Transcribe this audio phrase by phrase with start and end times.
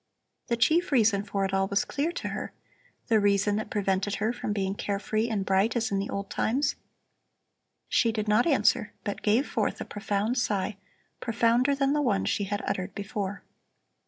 [0.47, 2.53] The chief reason for it all was clear to her,
[3.05, 6.75] the reason that prevented her from being carefree and bright as in the old times.
[7.87, 10.77] She did not answer, but gave forth a profound sigh,
[11.19, 13.43] profounder than the one she had uttered before.